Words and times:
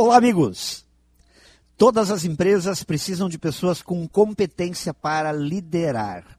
Olá, 0.00 0.16
amigos! 0.16 0.86
Todas 1.76 2.12
as 2.12 2.24
empresas 2.24 2.84
precisam 2.84 3.28
de 3.28 3.36
pessoas 3.36 3.82
com 3.82 4.06
competência 4.06 4.94
para 4.94 5.32
liderar. 5.32 6.38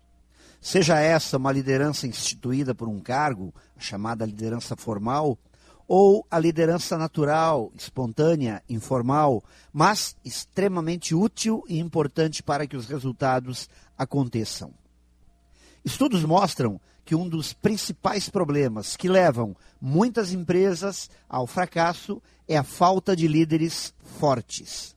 Seja 0.61 0.97
essa 0.97 1.35
uma 1.35 1.51
liderança 1.51 2.07
instituída 2.07 2.73
por 2.73 2.87
um 2.87 3.01
cargo, 3.01 3.53
a 3.75 3.81
chamada 3.81 4.25
liderança 4.25 4.77
formal, 4.77 5.37
ou 5.85 6.25
a 6.31 6.39
liderança 6.39 6.97
natural, 6.97 7.69
espontânea, 7.75 8.63
informal, 8.69 9.43
mas 9.73 10.15
extremamente 10.23 11.13
útil 11.13 11.61
e 11.67 11.79
importante 11.79 12.41
para 12.41 12.65
que 12.65 12.77
os 12.77 12.87
resultados 12.87 13.69
aconteçam. 13.97 14.78
Estudos 15.83 16.23
mostram 16.23 16.79
que 17.05 17.15
um 17.15 17.27
dos 17.27 17.53
principais 17.53 18.29
problemas 18.29 18.95
que 18.95 19.09
levam 19.09 19.55
muitas 19.81 20.31
empresas 20.31 21.09
ao 21.27 21.47
fracasso 21.47 22.21
é 22.47 22.57
a 22.57 22.63
falta 22.63 23.15
de 23.15 23.27
líderes 23.27 23.93
fortes. 24.19 24.95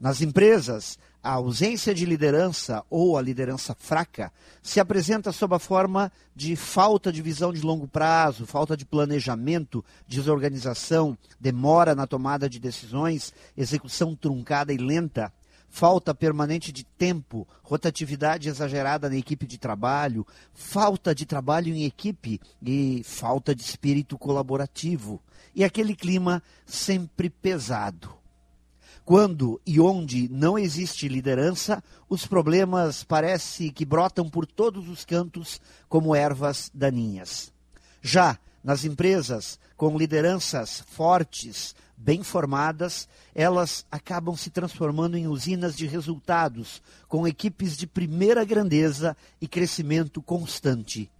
Nas 0.00 0.20
empresas, 0.20 0.98
a 1.22 1.32
ausência 1.32 1.94
de 1.94 2.04
liderança 2.04 2.84
ou 2.90 3.16
a 3.16 3.22
liderança 3.22 3.74
fraca 3.78 4.30
se 4.62 4.78
apresenta 4.78 5.32
sob 5.32 5.54
a 5.54 5.58
forma 5.58 6.12
de 6.36 6.54
falta 6.54 7.10
de 7.10 7.22
visão 7.22 7.50
de 7.50 7.62
longo 7.62 7.88
prazo, 7.88 8.44
falta 8.44 8.76
de 8.76 8.84
planejamento, 8.84 9.82
desorganização, 10.06 11.16
demora 11.40 11.94
na 11.94 12.06
tomada 12.06 12.48
de 12.48 12.58
decisões, 12.58 13.32
execução 13.56 14.14
truncada 14.14 14.72
e 14.72 14.76
lenta, 14.76 15.32
falta 15.74 16.14
permanente 16.14 16.70
de 16.70 16.84
tempo, 16.84 17.48
rotatividade 17.60 18.48
exagerada 18.48 19.10
na 19.10 19.16
equipe 19.16 19.44
de 19.44 19.58
trabalho, 19.58 20.24
falta 20.52 21.12
de 21.12 21.26
trabalho 21.26 21.74
em 21.74 21.84
equipe 21.84 22.40
e 22.62 23.02
falta 23.02 23.52
de 23.52 23.62
espírito 23.62 24.16
colaborativo. 24.16 25.20
E 25.52 25.64
aquele 25.64 25.96
clima 25.96 26.40
sempre 26.64 27.28
pesado. 27.28 28.14
Quando 29.04 29.60
e 29.66 29.80
onde 29.80 30.28
não 30.28 30.56
existe 30.56 31.08
liderança, 31.08 31.82
os 32.08 32.24
problemas 32.24 33.02
parece 33.02 33.72
que 33.72 33.84
brotam 33.84 34.30
por 34.30 34.46
todos 34.46 34.88
os 34.88 35.04
cantos 35.04 35.60
como 35.88 36.14
ervas 36.14 36.70
daninhas. 36.72 37.52
Já 38.00 38.38
nas 38.62 38.84
empresas 38.84 39.58
com 39.76 39.98
lideranças 39.98 40.84
fortes, 40.86 41.74
bem 41.96 42.22
formadas, 42.22 43.08
elas 43.34 43.86
acabam 43.90 44.36
se 44.36 44.50
transformando 44.50 45.16
em 45.16 45.26
usinas 45.26 45.76
de 45.76 45.86
resultados, 45.86 46.82
com 47.08 47.26
equipes 47.26 47.76
de 47.76 47.86
primeira 47.86 48.44
grandeza 48.44 49.16
e 49.40 49.48
crescimento 49.48 50.20
constante. 50.22 51.10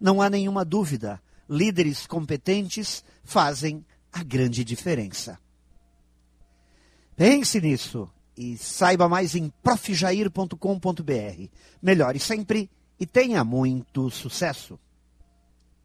Não 0.00 0.22
há 0.22 0.30
nenhuma 0.30 0.64
dúvida, 0.64 1.20
líderes 1.48 2.06
competentes 2.06 3.04
fazem 3.24 3.84
a 4.12 4.22
grande 4.22 4.64
diferença. 4.64 5.38
Pense 7.16 7.60
nisso 7.60 8.08
e 8.36 8.56
saiba 8.56 9.08
mais 9.08 9.34
em 9.34 9.52
profjair.com.br. 9.62 11.48
Melhore 11.82 12.18
sempre 12.18 12.70
e 12.98 13.06
tenha 13.06 13.44
muito 13.44 14.10
sucesso! 14.10 14.78